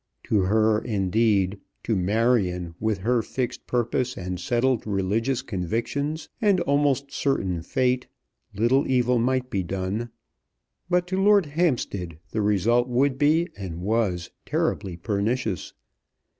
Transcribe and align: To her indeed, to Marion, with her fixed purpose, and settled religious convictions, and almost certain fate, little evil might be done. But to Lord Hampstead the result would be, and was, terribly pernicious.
To 0.23 0.39
her 0.39 0.79
indeed, 0.79 1.59
to 1.83 1.95
Marion, 1.95 2.73
with 2.79 2.97
her 2.97 3.21
fixed 3.21 3.67
purpose, 3.67 4.17
and 4.17 4.39
settled 4.39 4.87
religious 4.87 5.43
convictions, 5.43 6.27
and 6.41 6.59
almost 6.61 7.11
certain 7.11 7.61
fate, 7.61 8.07
little 8.55 8.87
evil 8.87 9.19
might 9.19 9.51
be 9.51 9.61
done. 9.61 10.09
But 10.89 11.05
to 11.09 11.21
Lord 11.21 11.45
Hampstead 11.45 12.17
the 12.31 12.41
result 12.41 12.87
would 12.87 13.19
be, 13.19 13.49
and 13.55 13.79
was, 13.83 14.31
terribly 14.43 14.97
pernicious. 14.97 15.71